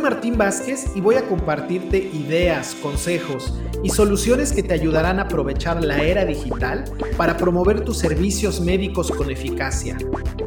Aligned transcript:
Martín 0.00 0.36
Vázquez 0.36 0.86
y 0.94 1.00
voy 1.00 1.16
a 1.16 1.28
compartirte 1.28 1.98
ideas, 1.98 2.74
consejos 2.82 3.54
y 3.82 3.90
soluciones 3.90 4.52
que 4.52 4.62
te 4.62 4.74
ayudarán 4.74 5.18
a 5.18 5.22
aprovechar 5.22 5.82
la 5.84 6.02
era 6.02 6.24
digital 6.24 6.84
para 7.16 7.36
promover 7.36 7.84
tus 7.84 7.98
servicios 7.98 8.60
médicos 8.60 9.10
con 9.10 9.30
eficacia. 9.30 9.96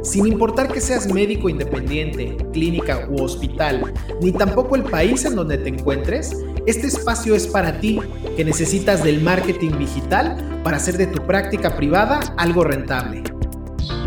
Sin 0.02 0.28
importar 0.28 0.72
que 0.72 0.82
seas 0.82 1.12
médico 1.12 1.50
independiente, 1.50 2.36
clínica 2.52 3.08
u 3.10 3.24
hospital, 3.24 3.94
ni 4.22 4.32
tampoco 4.32 4.76
el 4.76 4.84
país 4.84 5.26
en 5.26 5.36
donde 5.36 5.58
te 5.58 5.70
encuentres, 5.70 6.36
este 6.66 6.88
espacio 6.88 7.36
es 7.36 7.48
para 7.48 7.80
ti 7.80 8.00
que 8.36 8.46
necesitas 8.46 9.04
del 9.04 9.22
marketing 9.22 9.78
digital 9.78 10.62
para 10.64 10.78
hacer 10.78 10.98
de 10.98 11.08
tu 11.08 11.26
práctica 11.26 11.76
privada 11.76 12.20
algo 12.38 12.64
rentable. 12.64 13.24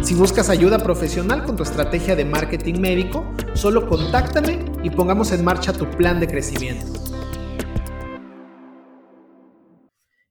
Si 0.02 0.14
buscas 0.14 0.50
ayuda 0.50 0.78
profesional 0.78 1.44
con 1.44 1.56
tu 1.56 1.62
estrategia 1.62 2.14
de 2.14 2.24
marketing 2.24 2.80
médico, 2.80 3.24
solo 3.54 3.88
contáctame 3.88 4.75
y 4.86 4.90
pongamos 4.90 5.32
en 5.32 5.44
marcha 5.44 5.72
tu 5.72 5.90
plan 5.90 6.20
de 6.20 6.28
crecimiento. 6.28 6.86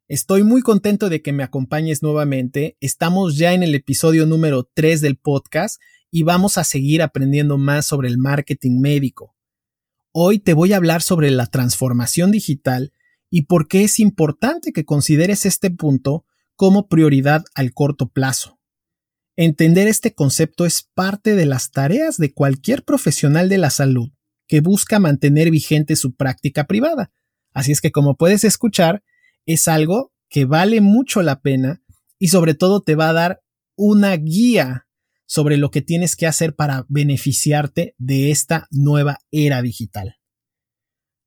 Estoy 0.07 0.43
muy 0.43 0.61
contento 0.61 1.09
de 1.09 1.21
que 1.21 1.33
me 1.33 1.43
acompañes 1.43 2.01
nuevamente. 2.01 2.77
Estamos 2.79 3.35
ya 3.35 3.51
en 3.51 3.63
el 3.63 3.75
episodio 3.75 4.25
número 4.25 4.63
3 4.73 5.01
del 5.01 5.17
podcast 5.17 5.81
y 6.09 6.23
vamos 6.23 6.57
a 6.57 6.63
seguir 6.63 7.01
aprendiendo 7.01 7.57
más 7.57 7.85
sobre 7.85 8.07
el 8.07 8.17
marketing 8.17 8.79
médico. 8.79 9.35
Hoy 10.13 10.39
te 10.39 10.53
voy 10.53 10.71
a 10.71 10.77
hablar 10.77 11.01
sobre 11.01 11.31
la 11.31 11.47
transformación 11.47 12.31
digital 12.31 12.93
y 13.29 13.41
por 13.47 13.67
qué 13.67 13.83
es 13.83 13.99
importante 13.99 14.71
que 14.71 14.85
consideres 14.85 15.45
este 15.45 15.69
punto 15.69 16.23
como 16.55 16.87
prioridad 16.87 17.43
al 17.55 17.73
corto 17.73 18.07
plazo. 18.07 18.57
Entender 19.35 19.89
este 19.89 20.13
concepto 20.13 20.65
es 20.65 20.81
parte 20.81 21.35
de 21.35 21.45
las 21.45 21.71
tareas 21.71 22.15
de 22.15 22.33
cualquier 22.33 22.85
profesional 22.85 23.49
de 23.49 23.57
la 23.57 23.69
salud 23.69 24.11
que 24.47 24.61
busca 24.61 24.99
mantener 24.99 25.51
vigente 25.51 25.95
su 25.95 26.15
práctica 26.15 26.65
privada. 26.65 27.11
Así 27.53 27.71
es 27.71 27.81
que 27.81 27.91
como 27.91 28.15
puedes 28.15 28.43
escuchar, 28.43 29.03
es 29.45 29.67
algo 29.67 30.11
que 30.29 30.45
vale 30.45 30.81
mucho 30.81 31.21
la 31.21 31.41
pena 31.41 31.81
y 32.19 32.29
sobre 32.29 32.53
todo 32.53 32.81
te 32.81 32.95
va 32.95 33.09
a 33.09 33.13
dar 33.13 33.41
una 33.75 34.15
guía 34.15 34.87
sobre 35.25 35.57
lo 35.57 35.71
que 35.71 35.81
tienes 35.81 36.15
que 36.15 36.27
hacer 36.27 36.55
para 36.55 36.85
beneficiarte 36.87 37.95
de 37.97 38.31
esta 38.31 38.67
nueva 38.71 39.19
era 39.31 39.61
digital. 39.61 40.17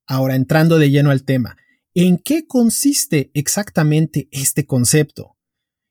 Ahora 0.07 0.37
entrando 0.37 0.79
de 0.79 0.91
lleno 0.91 1.11
al 1.11 1.25
tema, 1.25 1.57
¿en 1.95 2.19
qué 2.19 2.47
consiste 2.47 3.31
exactamente 3.35 4.29
este 4.31 4.65
concepto? 4.67 5.37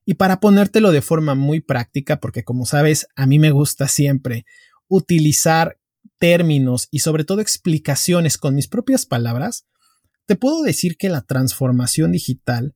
Y 0.06 0.16
para 0.16 0.40
ponértelo 0.40 0.92
de 0.92 1.02
forma 1.02 1.36
muy 1.36 1.60
práctica, 1.60 2.20
porque 2.20 2.44
como 2.44 2.66
sabes, 2.66 3.08
a 3.16 3.28
mí 3.28 3.40
me 3.40 3.52
gusta 3.52 3.88
siempre 3.88 4.46
utilizar 4.88 5.78
términos 6.20 6.88
y 6.92 7.00
sobre 7.00 7.24
todo 7.24 7.42
explicaciones 7.42 8.38
con 8.38 8.56
mis 8.56 8.68
propias 8.68 9.06
palabras, 9.06 9.66
te 10.26 10.36
puedo 10.36 10.62
decir 10.62 10.98
que 10.98 11.10
la 11.10 11.22
transformación 11.22 12.12
digital 12.12 12.76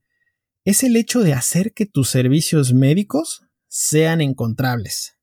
es 0.64 0.84
el 0.84 0.96
hecho 0.96 1.22
de 1.22 1.34
hacer 1.34 1.74
que 1.74 1.86
tus 1.86 2.10
servicios 2.10 2.74
médicos 2.74 3.44
sean 3.68 4.22
encontrables. 4.22 5.18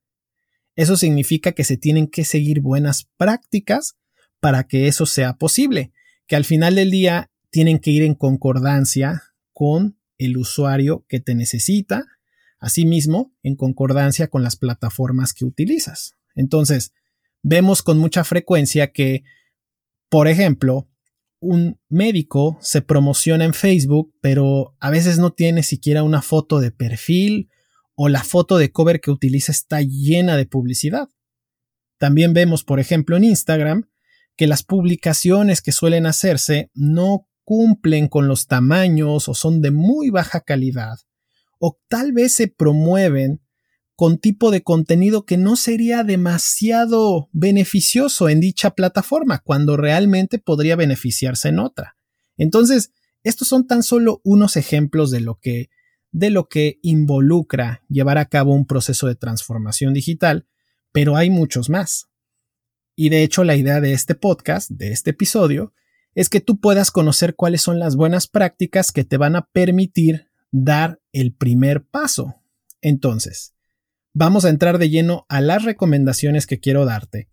Eso 0.74 0.96
significa 0.96 1.52
que 1.52 1.64
se 1.64 1.76
tienen 1.76 2.06
que 2.06 2.24
seguir 2.24 2.60
buenas 2.60 3.08
prácticas 3.16 3.96
para 4.40 4.64
que 4.64 4.88
eso 4.88 5.06
sea 5.06 5.34
posible, 5.34 5.92
que 6.26 6.36
al 6.36 6.44
final 6.44 6.76
del 6.76 6.90
día 6.90 7.30
tienen 7.50 7.78
que 7.78 7.90
ir 7.90 8.02
en 8.02 8.14
concordancia 8.14 9.22
con 9.52 9.98
el 10.18 10.36
usuario 10.36 11.04
que 11.08 11.20
te 11.20 11.34
necesita, 11.34 12.04
asimismo 12.58 13.32
en 13.42 13.56
concordancia 13.56 14.28
con 14.28 14.42
las 14.42 14.56
plataformas 14.56 15.32
que 15.32 15.44
utilizas. 15.44 16.14
Entonces, 16.34 16.92
vemos 17.42 17.82
con 17.82 17.98
mucha 17.98 18.24
frecuencia 18.24 18.92
que, 18.92 19.24
por 20.08 20.28
ejemplo, 20.28 20.88
un 21.40 21.80
médico 21.88 22.58
se 22.60 22.82
promociona 22.82 23.44
en 23.44 23.54
Facebook, 23.54 24.12
pero 24.20 24.76
a 24.80 24.90
veces 24.90 25.18
no 25.18 25.32
tiene 25.32 25.62
siquiera 25.62 26.02
una 26.02 26.22
foto 26.22 26.58
de 26.60 26.72
perfil 26.72 27.50
o 27.94 28.08
la 28.08 28.24
foto 28.24 28.58
de 28.58 28.72
cover 28.72 29.00
que 29.00 29.10
utiliza 29.10 29.52
está 29.52 29.80
llena 29.82 30.36
de 30.36 30.46
publicidad. 30.46 31.08
También 31.98 32.32
vemos, 32.32 32.64
por 32.64 32.80
ejemplo, 32.80 33.16
en 33.16 33.24
Instagram, 33.24 33.88
que 34.36 34.46
las 34.46 34.62
publicaciones 34.62 35.62
que 35.62 35.72
suelen 35.72 36.06
hacerse 36.06 36.70
no 36.74 37.26
cumplen 37.44 38.08
con 38.08 38.28
los 38.28 38.46
tamaños 38.46 39.28
o 39.28 39.34
son 39.34 39.62
de 39.62 39.70
muy 39.70 40.10
baja 40.10 40.40
calidad, 40.40 40.98
o 41.58 41.78
tal 41.88 42.12
vez 42.12 42.34
se 42.34 42.46
promueven 42.46 43.40
con 43.98 44.18
tipo 44.18 44.52
de 44.52 44.62
contenido 44.62 45.26
que 45.26 45.36
no 45.36 45.56
sería 45.56 46.04
demasiado 46.04 47.28
beneficioso 47.32 48.28
en 48.28 48.38
dicha 48.38 48.76
plataforma, 48.76 49.40
cuando 49.40 49.76
realmente 49.76 50.38
podría 50.38 50.76
beneficiarse 50.76 51.48
en 51.48 51.58
otra. 51.58 51.96
Entonces, 52.36 52.92
estos 53.24 53.48
son 53.48 53.66
tan 53.66 53.82
solo 53.82 54.20
unos 54.22 54.56
ejemplos 54.56 55.10
de 55.10 55.18
lo 55.18 55.40
que 55.40 55.70
de 56.12 56.30
lo 56.30 56.48
que 56.48 56.78
involucra 56.80 57.82
llevar 57.88 58.18
a 58.18 58.26
cabo 58.26 58.54
un 58.54 58.66
proceso 58.66 59.08
de 59.08 59.16
transformación 59.16 59.94
digital, 59.94 60.46
pero 60.92 61.16
hay 61.16 61.28
muchos 61.28 61.68
más. 61.68 62.08
Y 62.94 63.08
de 63.08 63.24
hecho, 63.24 63.42
la 63.42 63.56
idea 63.56 63.80
de 63.80 63.94
este 63.94 64.14
podcast, 64.14 64.70
de 64.70 64.92
este 64.92 65.10
episodio, 65.10 65.74
es 66.14 66.28
que 66.28 66.40
tú 66.40 66.60
puedas 66.60 66.92
conocer 66.92 67.34
cuáles 67.34 67.62
son 67.62 67.80
las 67.80 67.96
buenas 67.96 68.28
prácticas 68.28 68.92
que 68.92 69.02
te 69.02 69.16
van 69.16 69.34
a 69.34 69.48
permitir 69.50 70.28
dar 70.52 71.00
el 71.10 71.34
primer 71.34 71.84
paso. 71.84 72.36
Entonces, 72.80 73.56
vamos 74.18 74.44
a 74.44 74.48
entrar 74.48 74.78
de 74.78 74.90
lleno 74.90 75.26
a 75.28 75.40
las 75.40 75.62
recomendaciones 75.62 76.48
que 76.48 76.58
quiero 76.58 76.84
darte. 76.84 77.28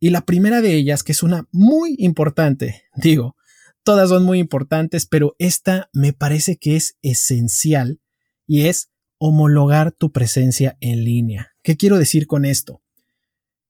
Y 0.00 0.10
la 0.10 0.22
primera 0.22 0.60
de 0.60 0.74
ellas, 0.74 1.04
que 1.04 1.12
es 1.12 1.22
una 1.22 1.48
muy 1.52 1.94
importante, 1.98 2.82
digo, 2.96 3.36
todas 3.84 4.08
son 4.08 4.24
muy 4.24 4.40
importantes, 4.40 5.06
pero 5.06 5.36
esta 5.38 5.88
me 5.92 6.12
parece 6.12 6.56
que 6.56 6.74
es 6.74 6.98
esencial 7.00 8.00
y 8.46 8.66
es 8.66 8.90
homologar 9.18 9.92
tu 9.92 10.10
presencia 10.10 10.76
en 10.80 11.04
línea. 11.04 11.52
¿Qué 11.62 11.76
quiero 11.76 11.96
decir 11.96 12.26
con 12.26 12.44
esto? 12.44 12.82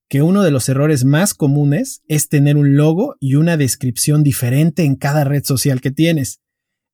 que 0.08 0.22
uno 0.22 0.42
de 0.42 0.50
los 0.50 0.68
errores 0.68 1.04
más 1.04 1.34
comunes 1.34 2.02
es 2.08 2.28
tener 2.28 2.56
un 2.56 2.74
logo 2.76 3.14
y 3.20 3.36
una 3.36 3.56
descripción 3.56 4.24
diferente 4.24 4.82
en 4.82 4.96
cada 4.96 5.22
red 5.22 5.44
social 5.44 5.80
que 5.80 5.92
tienes. 5.92 6.40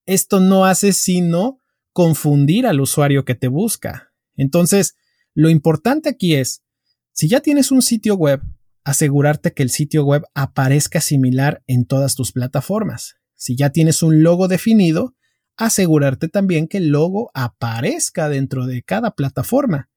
Esto 0.05 0.39
no 0.39 0.67
hace 0.67 0.93
sino 0.93 1.63
confundir 1.95 2.67
al 2.67 2.79
usuario 2.79 3.25
que 3.25 3.35
te 3.35 3.49
busca. 3.49 4.13
Entonces, 4.35 4.97
lo 5.37 5.49
importante 5.49 6.09
aquí 6.09 6.35
es, 6.35 6.65
si 7.13 7.29
ya 7.29 7.41
tienes 7.41 7.71
un 7.71 7.83
sitio 7.83 8.17
web, 8.17 8.43
asegurarte 8.83 9.53
que 9.53 9.63
el 9.63 9.71
sitio 9.71 10.05
web 10.05 10.25
aparezca 10.35 11.01
similar 11.01 11.63
en 11.69 11.87
todas 11.87 12.17
tus 12.17 12.33
plataformas. 12.33 13.15
Si 13.35 13.57
ya 13.57 13.71
tienes 13.71 14.03
un 14.03 14.25
logo 14.25 14.49
definido, 14.49 15.15
asegurarte 15.57 16.27
también 16.27 16.67
que 16.67 16.79
el 16.79 16.89
logo 16.89 17.31
aparezca 17.35 18.29
dentro 18.29 18.67
de 18.67 18.83
cada 18.83 19.13
plataforma. 19.13 19.91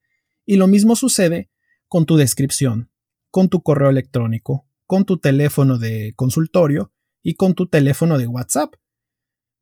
Y 0.46 0.56
lo 0.56 0.68
mismo 0.68 0.94
sucede 0.94 1.50
con 1.88 2.06
tu 2.06 2.16
descripción 2.16 2.90
con 3.30 3.48
tu 3.48 3.62
correo 3.62 3.90
electrónico, 3.90 4.66
con 4.86 5.04
tu 5.04 5.18
teléfono 5.18 5.78
de 5.78 6.12
consultorio 6.16 6.92
y 7.22 7.34
con 7.34 7.54
tu 7.54 7.66
teléfono 7.66 8.18
de 8.18 8.26
WhatsApp. 8.26 8.74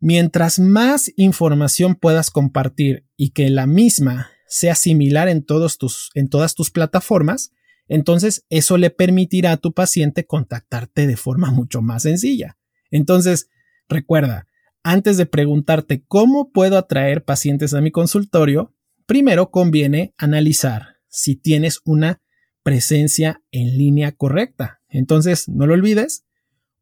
Mientras 0.00 0.58
más 0.58 1.12
información 1.16 1.94
puedas 1.94 2.30
compartir 2.30 3.06
y 3.16 3.30
que 3.30 3.50
la 3.50 3.66
misma 3.66 4.30
sea 4.48 4.74
similar 4.74 5.28
en, 5.28 5.44
todos 5.44 5.78
tus, 5.78 6.10
en 6.14 6.28
todas 6.28 6.54
tus 6.54 6.70
plataformas, 6.70 7.52
entonces 7.86 8.44
eso 8.50 8.76
le 8.76 8.90
permitirá 8.90 9.52
a 9.52 9.56
tu 9.56 9.72
paciente 9.72 10.26
contactarte 10.26 11.06
de 11.06 11.16
forma 11.16 11.50
mucho 11.50 11.80
más 11.82 12.02
sencilla. 12.02 12.58
Entonces, 12.90 13.48
recuerda, 13.88 14.46
antes 14.82 15.16
de 15.16 15.26
preguntarte 15.26 16.04
cómo 16.06 16.50
puedo 16.50 16.78
atraer 16.78 17.24
pacientes 17.24 17.74
a 17.74 17.80
mi 17.80 17.90
consultorio, 17.90 18.74
primero 19.06 19.50
conviene 19.50 20.14
analizar 20.16 20.96
si 21.08 21.36
tienes 21.36 21.80
una 21.84 22.22
presencia 22.62 23.42
en 23.50 23.78
línea 23.78 24.12
correcta. 24.12 24.80
Entonces, 24.88 25.48
no 25.48 25.66
lo 25.66 25.74
olvides, 25.74 26.24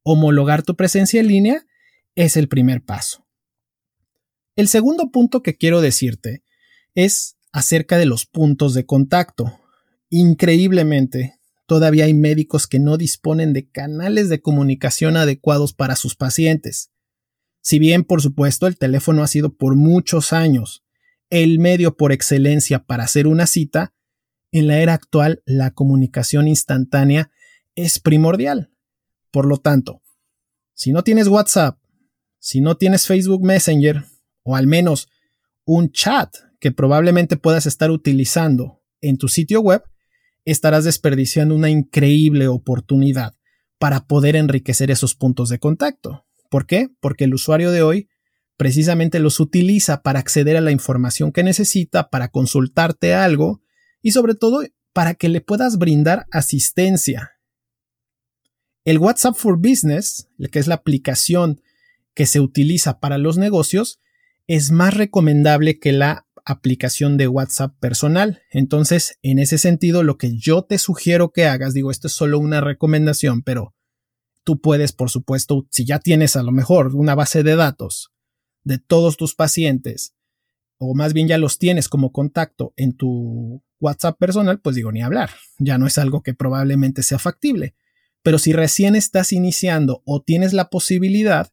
homologar 0.03 0.63
tu 0.63 0.77
presencia 0.77 1.21
en 1.21 1.29
línea 1.29 1.67
es 2.15 2.37
el 2.37 2.49
primer 2.49 2.83
paso. 2.83 3.27
El 4.57 4.69
segundo 4.69 5.11
punto 5.11 5.43
que 5.43 5.57
quiero 5.57 5.81
decirte 5.81 6.43
es 6.95 7.36
acerca 7.57 7.97
de 7.97 8.05
los 8.05 8.27
puntos 8.27 8.75
de 8.75 8.85
contacto. 8.85 9.59
Increíblemente, 10.11 11.39
todavía 11.65 12.05
hay 12.05 12.13
médicos 12.13 12.67
que 12.67 12.79
no 12.79 12.99
disponen 12.99 13.55
de 13.55 13.67
canales 13.67 14.29
de 14.29 14.43
comunicación 14.43 15.17
adecuados 15.17 15.73
para 15.73 15.97
sus 15.97 16.17
pacientes. 16.17 16.91
Si 17.63 17.79
bien, 17.79 18.05
por 18.05 18.21
supuesto, 18.21 18.67
el 18.67 18.77
teléfono 18.77 19.23
ha 19.23 19.27
sido 19.27 19.57
por 19.57 19.75
muchos 19.75 20.35
años 20.35 20.85
el 21.31 21.59
medio 21.59 21.97
por 21.97 22.13
excelencia 22.13 22.85
para 22.85 23.05
hacer 23.05 23.27
una 23.27 23.47
cita, 23.47 23.95
en 24.53 24.67
la 24.67 24.81
era 24.81 24.93
actual 24.93 25.43
la 25.47 25.71
comunicación 25.71 26.49
instantánea 26.49 27.31
es 27.75 27.99
primordial. 27.99 28.71
Por 29.31 29.47
lo 29.47 29.57
tanto, 29.57 30.03
si 30.75 30.93
no 30.93 31.03
tienes 31.03 31.27
WhatsApp, 31.27 31.79
si 32.39 32.61
no 32.61 32.77
tienes 32.77 33.07
Facebook 33.07 33.43
Messenger, 33.43 34.05
o 34.43 34.57
al 34.57 34.67
menos 34.67 35.09
un 35.65 35.91
chat 35.91 36.37
que 36.61 36.73
probablemente 36.73 37.37
puedas 37.37 37.67
estar 37.67 37.91
utilizando 37.91 38.83
en 39.01 39.19
tu 39.19 39.29
sitio 39.29 39.61
web, 39.61 39.83
estarás 40.45 40.85
desperdiciando 40.85 41.55
una 41.55 41.71
increíble 41.71 42.49
oportunidad 42.49 43.35
para 43.79 44.07
poder 44.07 44.37
enriquecer 44.37 44.91
esos 44.91 45.15
puntos 45.15 45.49
de 45.49 45.59
contacto. 45.59 46.25
¿Por 46.51 46.67
qué? 46.67 46.89
Porque 47.01 47.25
el 47.25 47.35
usuario 47.35 47.71
de 47.71 47.83
hoy 47.83 48.09
precisamente 48.57 49.19
los 49.19 49.41
utiliza 49.41 50.03
para 50.03 50.19
acceder 50.19 50.57
a 50.57 50.61
la 50.61 50.71
información 50.71 51.33
que 51.33 51.43
necesita, 51.43 52.09
para 52.09 52.29
consultarte 52.29 53.15
algo 53.15 53.61
y 54.01 54.13
sobre 54.13 54.35
todo 54.35 54.63
para 54.93 55.15
que 55.15 55.29
le 55.29 55.41
puedas 55.41 55.77
brindar 55.79 56.27
asistencia. 56.31 57.33
El 58.85 58.99
WhatsApp 58.99 59.35
for 59.35 59.59
Business, 59.59 60.29
que 60.51 60.59
es 60.59 60.69
la 60.69 60.77
aplicación 60.77 61.61
que 62.15 62.25
se 62.25 62.41
utiliza 62.41 62.99
para 62.99 63.19
los 63.19 63.37
negocios, 63.37 64.01
es 64.47 64.71
más 64.71 64.95
recomendable 64.95 65.79
que 65.79 65.93
la 65.93 66.26
aplicación 66.47 67.19
de 67.19 67.29
WhatsApp 67.29 67.77
personal. 67.79 68.41
Entonces, 68.51 69.19
en 69.23 69.39
ese 69.39 69.59
sentido, 69.59 70.03
lo 70.05 70.17
que 70.17 70.37
yo 70.39 70.63
te 70.63 70.79
sugiero 70.79 71.33
que 71.33 71.47
hagas, 71.47 71.75
digo, 71.75 71.91
esto 71.91 72.07
es 72.07 72.15
solo 72.15 72.39
una 72.39 72.61
recomendación, 72.61 73.43
pero 73.43 73.75
tú 74.45 74.61
puedes, 74.61 74.93
por 74.93 75.11
supuesto, 75.11 75.67
si 75.71 75.85
ya 75.85 75.99
tienes 75.99 76.37
a 76.37 76.45
lo 76.45 76.53
mejor 76.53 76.95
una 76.95 77.17
base 77.17 77.43
de 77.43 77.57
datos 77.57 78.13
de 78.63 78.79
todos 78.79 79.17
tus 79.17 79.35
pacientes, 79.35 80.15
o 80.79 80.95
más 80.95 81.13
bien 81.13 81.27
ya 81.27 81.37
los 81.37 81.59
tienes 81.59 81.89
como 81.89 82.13
contacto 82.13 82.73
en 82.77 82.97
tu 82.97 83.63
WhatsApp 83.81 84.17
personal, 84.19 84.61
pues 84.61 84.77
digo, 84.77 84.93
ni 84.93 85.03
hablar, 85.03 85.31
ya 85.59 85.79
no 85.79 85.87
es 85.87 85.99
algo 85.99 86.23
que 86.23 86.33
probablemente 86.33 87.03
sea 87.03 87.19
factible. 87.19 87.75
Pero 88.23 88.39
si 88.39 88.53
recién 88.53 88.95
estás 88.95 89.33
iniciando 89.33 90.03
o 90.05 90.23
tienes 90.23 90.53
la 90.53 90.71
posibilidad, 90.71 91.53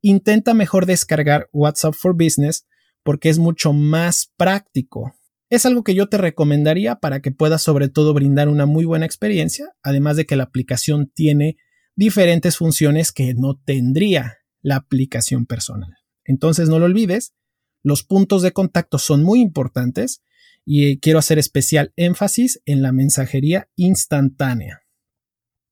intenta 0.00 0.54
mejor 0.54 0.86
descargar 0.86 1.48
WhatsApp 1.52 1.94
for 1.94 2.14
Business 2.14 2.66
porque 3.02 3.28
es 3.28 3.38
mucho 3.38 3.72
más 3.72 4.32
práctico. 4.36 5.14
Es 5.50 5.66
algo 5.66 5.84
que 5.84 5.94
yo 5.94 6.08
te 6.08 6.18
recomendaría 6.18 6.96
para 6.96 7.20
que 7.20 7.30
puedas 7.30 7.62
sobre 7.62 7.88
todo 7.88 8.14
brindar 8.14 8.48
una 8.48 8.66
muy 8.66 8.84
buena 8.84 9.06
experiencia, 9.06 9.74
además 9.82 10.16
de 10.16 10.26
que 10.26 10.36
la 10.36 10.44
aplicación 10.44 11.10
tiene 11.14 11.56
diferentes 11.94 12.56
funciones 12.56 13.12
que 13.12 13.34
no 13.34 13.60
tendría 13.64 14.38
la 14.62 14.76
aplicación 14.76 15.46
personal. 15.46 15.94
Entonces 16.24 16.68
no 16.68 16.78
lo 16.78 16.86
olvides, 16.86 17.34
los 17.82 18.04
puntos 18.04 18.42
de 18.42 18.52
contacto 18.52 18.98
son 18.98 19.22
muy 19.22 19.40
importantes 19.40 20.22
y 20.64 21.00
quiero 21.00 21.18
hacer 21.18 21.38
especial 21.38 21.92
énfasis 21.96 22.62
en 22.64 22.80
la 22.80 22.92
mensajería 22.92 23.68
instantánea. 23.76 24.82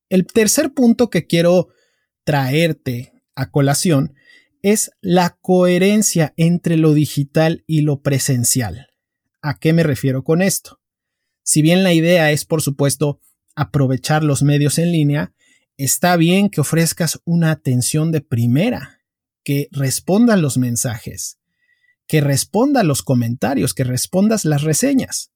El 0.09 0.27
tercer 0.27 0.75
punto 0.75 1.09
que 1.09 1.27
quiero 1.27 1.69
traerte 2.25 3.13
a 3.37 3.51
colación 3.51 4.15
es 4.63 4.91
la 5.01 5.39
coherencia 5.41 6.35
entre 6.37 6.77
lo 6.77 6.95
digital 6.95 7.65
y 7.67 7.83
lo 7.83 8.03
presencial. 8.03 8.89
¿A 9.43 9.59
qué 9.59 9.73
me 9.73 9.83
refiero 9.83 10.23
con 10.23 10.43
esto? 10.43 10.81
Si 11.43 11.63
bien 11.63 11.83
la 11.83 11.93
idea 11.93 12.31
es, 12.31 12.45
por 12.45 12.63
supuesto, 12.63 13.21
aprovechar 13.55 14.23
los 14.23 14.43
medios 14.43 14.79
en 14.79 14.93
línea, 14.93 15.35
está 15.77 16.17
bien 16.17 16.51
que 16.51 16.61
ofrezcas 16.61 17.21
una 17.25 17.51
atención 17.51 18.13
de 18.13 18.21
primera, 18.21 19.01
que 19.43 19.69
respondan 19.73 20.43
los 20.43 20.59
mensajes, 20.59 21.39
que 22.07 22.21
respondan 22.21 22.87
los 22.87 23.03
comentarios, 23.03 23.73
que 23.73 23.85
respondas 23.85 24.45
las 24.45 24.63
reseñas. 24.63 25.33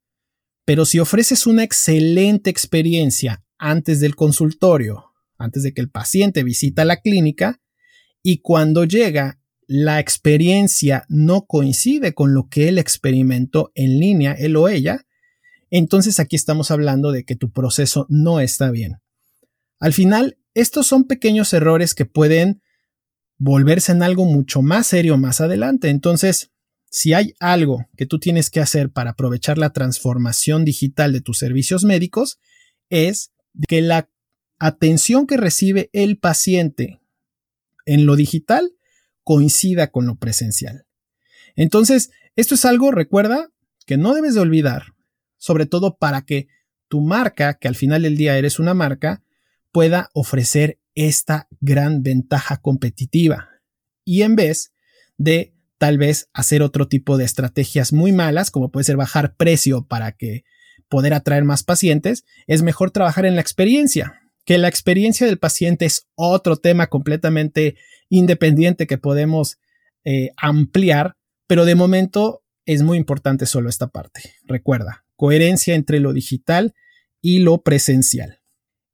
Pero 0.65 0.85
si 0.85 0.99
ofreces 0.99 1.47
una 1.47 1.63
excelente 1.63 2.51
experiencia 2.51 3.45
antes 3.59 4.01
del 4.01 4.17
consultorio, 4.17 5.13
antes 5.39 5.63
de 5.63 5.73
que 5.73 5.81
el 5.81 5.91
paciente 5.91 6.43
visita 6.43 6.85
la 6.85 7.01
clínica, 7.01 7.61
y 8.27 8.39
cuando 8.39 8.85
llega, 8.85 9.39
la 9.67 10.01
experiencia 10.01 11.05
no 11.09 11.45
coincide 11.45 12.15
con 12.15 12.33
lo 12.33 12.49
que 12.49 12.69
él 12.69 12.79
experimentó 12.79 13.71
en 13.75 14.01
línea, 14.01 14.33
él 14.33 14.57
o 14.57 14.69
ella, 14.69 15.07
entonces 15.71 16.19
aquí 16.19 16.35
estamos 16.35 16.71
hablando 16.71 17.13
de 17.13 17.25
que 17.25 17.37
tu 17.37 17.53
proceso 17.53 18.07
no 18.09 18.41
está 18.41 18.71
bien. 18.71 18.97
Al 19.79 19.93
final, 19.93 20.39
estos 20.55 20.87
son 20.87 21.05
pequeños 21.05 21.53
errores 21.53 21.95
que 21.95 22.07
pueden 22.07 22.63
volverse 23.37 23.93
en 23.93 24.03
algo 24.03 24.25
mucho 24.25 24.63
más 24.63 24.87
serio 24.87 25.19
más 25.19 25.43
adelante. 25.43 25.91
Entonces, 25.91 26.51
si 26.89 27.13
hay 27.13 27.35
algo 27.41 27.85
que 27.95 28.07
tú 28.07 28.19
tienes 28.19 28.49
que 28.49 28.61
hacer 28.61 28.91
para 28.91 29.11
aprovechar 29.11 29.59
la 29.59 29.75
transformación 29.75 30.65
digital 30.65 31.13
de 31.13 31.21
tus 31.21 31.37
servicios 31.37 31.85
médicos, 31.85 32.39
es 32.89 33.33
que 33.69 33.83
la 33.83 34.09
atención 34.59 35.27
que 35.27 35.37
recibe 35.37 35.91
el 35.93 36.17
paciente 36.19 37.01
en 37.87 38.07
lo 38.07 38.17
digital 38.17 38.73
coincida 39.23 39.89
con 39.89 40.07
lo 40.07 40.17
presencial. 40.17 40.87
Entonces, 41.57 42.11
esto 42.37 42.55
es 42.55 42.65
algo, 42.65 42.91
recuerda, 42.91 43.51
que 43.87 43.97
no 43.97 44.15
debes 44.15 44.35
de 44.35 44.41
olvidar, 44.41 44.95
sobre 45.39 45.67
todo 45.67 45.97
para 45.97 46.23
que 46.23 46.49
tu 46.89 47.01
marca, 47.01 47.55
que 47.55 47.69
al 47.69 47.75
final 47.75 48.03
del 48.03 48.17
día 48.17 48.37
eres 48.37 48.59
una 48.59 48.75
marca, 48.75 49.23
pueda 49.73 50.11
ofrecer 50.13 50.79
esta 50.95 51.49
gran 51.61 52.03
ventaja 52.03 52.59
competitiva. 52.59 53.51
Y 54.05 54.23
en 54.23 54.37
vez 54.37 54.73
de 55.17 55.55
tal 55.79 55.99
vez 55.99 56.29
hacer 56.33 56.63
otro 56.63 56.89
tipo 56.89 57.17
de 57.19 57.25
estrategias 57.25 57.93
muy 57.93 58.13
malas, 58.13 58.51
como 58.51 58.71
puede 58.71 58.85
ser 58.85 58.97
bajar 58.97 59.37
precio 59.37 59.87
para 59.87 60.13
que 60.13 60.45
poder 60.89 61.15
atraer 61.15 61.45
más 61.45 61.63
pacientes, 61.63 62.25
es 62.47 62.63
mejor 62.63 62.91
trabajar 62.91 63.27
en 63.27 63.35
la 63.35 63.41
experiencia 63.41 64.24
que 64.45 64.59
la 64.59 64.69
experiencia 64.69 65.27
del 65.27 65.39
paciente 65.39 65.87
es 65.87 66.07
otro 66.15 66.57
tema 66.57 66.89
completamente 66.89 67.77
independiente 68.09 68.87
que 68.87 68.99
podemos 68.99 69.59
eh, 70.05 70.31
ampliar, 70.37 71.17
pero 71.47 71.65
de 71.65 71.75
momento 71.75 72.43
es 72.67 72.83
muy 72.83 72.99
importante 72.99 73.47
solo 73.47 73.69
esta 73.69 73.89
parte. 73.89 74.35
Recuerda, 74.45 75.05
coherencia 75.17 75.75
entre 75.75 76.01
lo 76.01 76.13
digital 76.13 76.75
y 77.21 77.39
lo 77.39 77.63
presencial. 77.63 78.41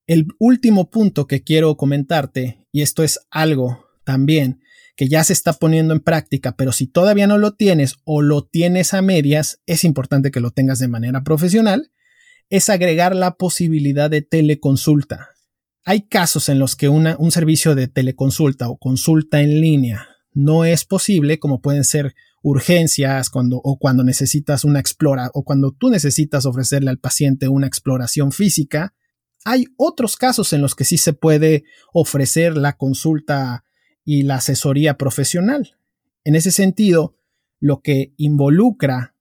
El 0.06 0.26
último 0.38 0.90
punto 0.90 1.26
que 1.26 1.42
quiero 1.42 1.76
comentarte, 1.76 2.66
y 2.72 2.82
esto 2.82 3.02
es 3.02 3.20
algo 3.30 3.86
también 4.04 4.60
que 4.96 5.08
ya 5.08 5.24
se 5.24 5.32
está 5.32 5.54
poniendo 5.54 5.94
en 5.94 6.00
práctica, 6.00 6.56
pero 6.56 6.72
si 6.72 6.86
todavía 6.86 7.26
no 7.26 7.38
lo 7.38 7.54
tienes 7.54 7.96
o 8.04 8.22
lo 8.22 8.44
tienes 8.44 8.92
a 8.92 9.02
medias, 9.02 9.62
es 9.66 9.84
importante 9.84 10.30
que 10.30 10.40
lo 10.40 10.50
tengas 10.50 10.78
de 10.78 10.88
manera 10.88 11.22
profesional, 11.22 11.90
es 12.50 12.68
agregar 12.68 13.16
la 13.16 13.36
posibilidad 13.36 14.10
de 14.10 14.22
teleconsulta. 14.22 15.30
Hay 15.84 16.02
casos 16.02 16.48
en 16.48 16.58
los 16.58 16.76
que 16.76 16.88
un 16.88 17.30
servicio 17.30 17.74
de 17.74 17.88
teleconsulta 17.88 18.68
o 18.68 18.78
consulta 18.78 19.40
en 19.40 19.60
línea 19.60 20.08
no 20.32 20.64
es 20.64 20.84
posible, 20.84 21.38
como 21.38 21.60
pueden 21.60 21.84
ser 21.84 22.14
urgencias 22.42 23.30
cuando, 23.30 23.60
o 23.62 23.78
cuando 23.78 24.04
necesitas 24.04 24.64
una 24.64 24.80
explora 24.80 25.30
o 25.34 25.44
cuando 25.44 25.72
tú 25.72 25.90
necesitas 25.90 26.46
ofrecerle 26.46 26.90
al 26.90 26.98
paciente 26.98 27.48
una 27.48 27.66
exploración 27.66 28.32
física. 28.32 28.94
Hay 29.44 29.66
otros 29.76 30.16
casos 30.16 30.52
en 30.52 30.60
los 30.60 30.74
que 30.74 30.84
sí 30.84 30.98
se 30.98 31.12
puede 31.12 31.64
ofrecer 31.92 32.56
la 32.56 32.76
consulta 32.76 33.64
y 34.04 34.22
la 34.22 34.36
asesoría 34.36 34.96
profesional. 34.96 35.76
En 36.24 36.34
ese 36.34 36.52
sentido, 36.52 37.16
lo 37.58 37.80
que 37.80 38.12
involucra 38.16 39.14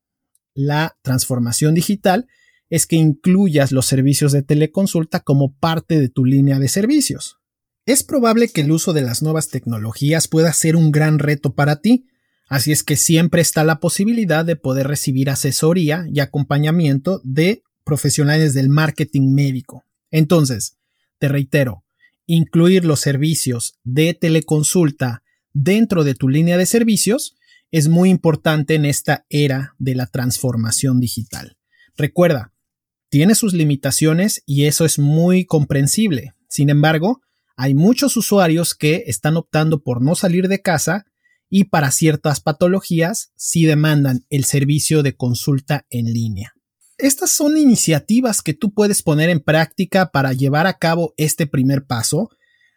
la 0.54 0.98
transformación 1.02 1.74
digital 1.74 2.28
es 2.70 2.86
que 2.86 2.96
incluyas 2.96 3.72
los 3.72 3.86
servicios 3.86 4.32
de 4.32 4.44
teleconsulta 4.44 5.20
como 5.22 5.54
parte 5.56 6.00
de 6.00 6.10
tu 6.10 6.26
línea 6.26 6.60
de 6.60 6.68
servicios. 6.68 7.38
Es 7.86 8.04
probable 8.04 8.50
que 8.50 8.62
el 8.62 8.72
uso 8.72 8.94
de 8.94 9.02
las 9.02 9.24
nuevas 9.24 9.50
tecnologías 9.50 10.28
pueda 10.28 10.54
ser 10.54 10.76
un 10.76 10.92
gran 10.92 11.18
reto 11.18 11.56
para 11.56 11.82
ti, 11.82 12.06
así 12.48 12.72
es 12.72 12.84
que 12.84 12.96
siempre 12.96 13.42
está 13.42 13.64
la 13.64 13.80
posibilidad 13.80 14.46
de 14.46 14.56
poder 14.56 14.88
recibir 14.88 15.30
asesoría 15.30 16.06
y 16.14 16.20
acompañamiento 16.20 17.22
de 17.24 17.64
profesionales 17.84 18.54
del 18.54 18.70
marketing 18.70 19.34
médico. 19.34 19.86
Entonces, 20.12 20.78
te 21.18 21.28
reitero, 21.28 21.84
incluir 22.28 22.86
los 22.86 23.00
servicios 23.00 23.80
de 23.84 24.14
teleconsulta 24.14 25.24
dentro 25.54 26.04
de 26.04 26.14
tu 26.14 26.30
línea 26.30 26.58
de 26.58 26.68
servicios 26.68 27.36
es 27.72 27.88
muy 27.88 28.10
importante 28.10 28.76
en 28.76 28.86
esta 28.86 29.26
era 29.30 29.76
de 29.80 29.96
la 29.96 30.06
transformación 30.06 31.00
digital. 31.00 31.58
Recuerda, 31.98 32.54
tiene 33.10 33.36
sus 33.36 33.54
limitaciones 33.54 34.44
y 34.46 34.66
eso 34.66 34.86
es 34.86 35.00
muy 35.00 35.46
comprensible. 35.46 36.34
Sin 36.48 36.70
embargo, 36.70 37.22
hay 37.58 37.74
muchos 37.74 38.16
usuarios 38.16 38.74
que 38.74 39.04
están 39.08 39.36
optando 39.36 39.84
por 39.84 40.02
no 40.02 40.16
salir 40.16 40.48
de 40.48 40.62
casa 40.62 41.06
y 41.50 41.66
para 41.66 41.92
ciertas 41.92 42.40
patologías 42.40 43.32
sí 43.36 43.66
demandan 43.66 44.26
el 44.30 44.46
servicio 44.46 45.04
de 45.04 45.16
consulta 45.16 45.86
en 45.90 46.14
línea. 46.14 46.54
Estas 46.98 47.32
son 47.32 47.58
iniciativas 47.58 48.42
que 48.42 48.54
tú 48.54 48.74
puedes 48.74 49.02
poner 49.02 49.30
en 49.30 49.40
práctica 49.40 50.12
para 50.12 50.34
llevar 50.34 50.68
a 50.68 50.78
cabo 50.78 51.14
este 51.18 51.48
primer 51.48 51.86
paso. 51.86 52.30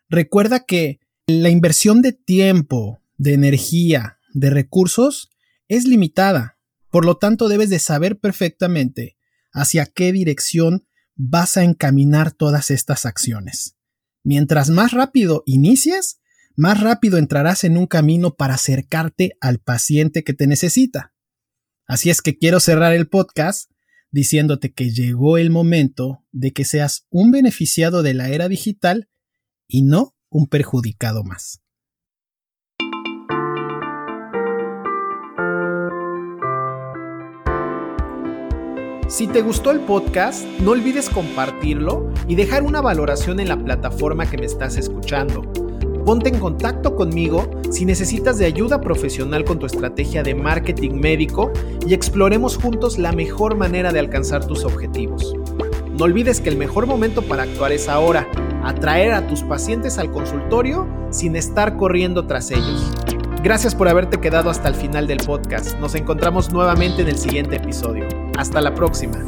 Recuerda 0.09 0.65
que 0.65 1.01
la 1.27 1.51
inversión 1.51 2.03
de 2.03 2.13
tiempo, 2.13 3.03
de 3.19 3.35
energía, 3.35 4.19
de 4.33 4.51
recursos 4.51 5.31
es 5.69 5.85
limitada. 5.85 6.59
Por 6.91 7.05
lo 7.05 7.17
tanto, 7.17 7.49
debes 7.49 7.69
de 7.69 7.79
saber 7.79 8.19
perfectamente 8.19 9.17
hacia 9.53 9.87
qué 9.87 10.13
dirección 10.13 10.87
vas 11.15 11.57
a 11.57 11.65
encaminar 11.65 12.33
todas 12.33 12.71
estas 12.71 13.07
acciones. 13.07 13.77
Mientras 14.25 14.71
más 14.71 14.93
rápido 14.93 15.43
inicies, 15.47 16.21
más 16.57 16.81
rápido 16.81 17.19
entrarás 17.19 17.65
en 17.65 17.77
un 17.77 17.87
camino 17.87 18.35
para 18.35 18.55
acercarte 18.55 19.37
al 19.41 19.59
paciente 19.59 20.23
que 20.25 20.35
te 20.35 20.47
necesita. 20.47 21.15
Así 21.87 22.11
es 22.11 22.23
que 22.23 22.39
quiero 22.39 22.61
cerrar 22.61 22.93
el 22.93 23.09
podcast 23.09 23.71
diciéndote 24.11 24.73
que 24.73 24.91
llegó 24.91 25.39
el 25.39 25.51
momento 25.51 26.25
de 26.31 26.53
que 26.53 26.65
seas 26.65 27.07
un 27.11 27.31
beneficiado 27.31 28.03
de 28.03 28.15
la 28.15 28.29
era 28.29 28.49
digital 28.49 29.09
y 29.67 29.83
no 29.83 30.15
un 30.29 30.47
perjudicado 30.47 31.25
más. 31.25 31.62
Si 39.13 39.27
te 39.27 39.43
gustó 39.43 39.73
el 39.73 39.81
podcast, 39.81 40.43
no 40.61 40.71
olvides 40.71 41.11
compartirlo 41.11 42.09
y 42.29 42.35
dejar 42.35 42.63
una 42.63 42.81
valoración 42.81 43.41
en 43.41 43.49
la 43.49 43.63
plataforma 43.63 44.25
que 44.25 44.39
me 44.39 44.47
estás 44.47 44.79
escuchando. 44.79 45.43
Ponte 46.07 46.31
en 46.31 46.39
contacto 46.39 46.97
conmigo 46.97 47.47
si 47.71 47.85
necesitas 47.85 48.39
de 48.39 48.47
ayuda 48.47 48.81
profesional 48.81 49.45
con 49.45 49.59
tu 49.59 49.67
estrategia 49.67 50.23
de 50.23 50.35
marketing 50.35 50.93
médico 50.93 51.53
y 51.87 51.93
exploremos 51.93 52.57
juntos 52.57 52.97
la 52.97 53.13
mejor 53.13 53.55
manera 53.55 53.93
de 53.93 53.99
alcanzar 53.99 54.47
tus 54.47 54.65
objetivos. 54.65 55.35
No 55.91 56.05
olvides 56.05 56.41
que 56.41 56.49
el 56.49 56.57
mejor 56.57 56.87
momento 56.87 57.21
para 57.21 57.43
actuar 57.43 57.73
es 57.73 57.91
ahora, 57.91 58.27
atraer 58.65 59.13
a 59.13 59.27
tus 59.27 59.43
pacientes 59.43 59.99
al 59.99 60.11
consultorio 60.11 60.89
sin 61.11 61.37
estar 61.37 61.77
corriendo 61.77 62.27
tras 62.27 62.51
ellos. 62.51 62.91
Gracias 63.43 63.75
por 63.75 63.89
haberte 63.89 64.21
quedado 64.21 64.51
hasta 64.51 64.69
el 64.69 64.77
final 64.77 65.09
del 65.09 65.19
podcast. 65.19 65.77
Nos 65.81 65.97
encontramos 65.97 66.53
nuevamente 66.53 67.03
en 67.03 67.09
el 67.09 67.19
siguiente 67.19 67.57
episodio. 67.57 68.07
Hasta 68.39 68.61
la 68.61 68.73
próxima. 68.73 69.19